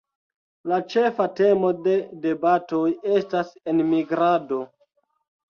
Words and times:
La 0.69 0.77
ĉefa 0.93 1.27
temo 1.39 1.71
de 1.87 1.93
debatoj 2.23 2.81
estas 3.19 3.53
enmigrado. 3.75 4.61